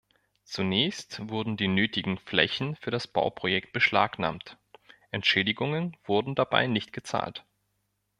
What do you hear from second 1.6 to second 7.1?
nötigen Flächen für das Bauprojekt beschlagnahmt, Entschädigungen wurden dabei nicht